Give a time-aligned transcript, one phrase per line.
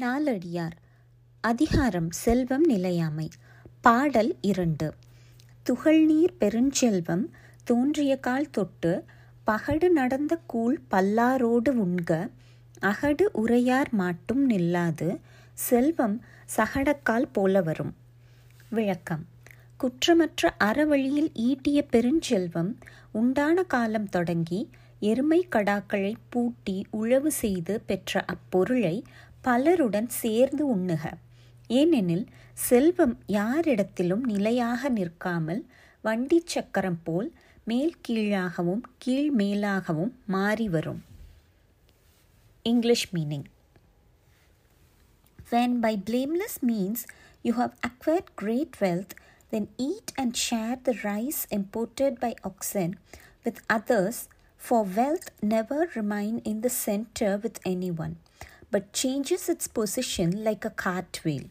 [0.00, 0.70] நாலடியார்
[1.40, 3.28] அதிகாரம் செல்வம் நிலையாமை.
[3.80, 4.94] பாடல் இரண்டு.
[5.70, 7.24] துகள்நீர் பெருஞ்செல்வம்
[7.64, 9.04] தோன்றிய கால் தொட்டு
[9.46, 12.28] பகடு நடந்த கூழ் பல்லாரோடு உண்க
[12.78, 15.18] அகடு உரையார் மாட்டும் நில்லாது
[15.54, 16.20] செல்வம்
[16.56, 17.94] சகடக்கால் போல வரும்.
[18.70, 19.26] விளக்கம்.
[19.76, 22.74] குற்றமற்ற அறவழியில் ஈட்டிய பெருஞ்செல்வம்
[23.12, 24.70] உண்டான காலம் தொடங்கி
[25.00, 29.02] எருமை கடாக்களை பூட்டி உழவு செய்து பெற்ற அப்பொருளை
[29.43, 31.03] பலருடன் சேர்ந்து உண்ணுக
[31.69, 32.25] ஏனெனில்
[32.69, 35.63] செல்வம் யாரிடத்திலும் நிலையாக நிற்காமல்
[36.03, 37.29] வண்டி சக்கரம் போல்
[37.63, 41.03] மேல் கீழாகவும் கீழ் மேலாகவும் மாறி வரும்
[42.63, 43.47] English meaning
[45.49, 47.05] When by blameless means
[47.45, 49.13] you have acquired great wealth,
[49.51, 52.97] then eat and share the rice imported by oxen
[53.45, 54.27] with others,
[54.61, 58.15] for wealth never remain in the center with anyone,
[58.70, 61.44] but changes its position like a cartwheel.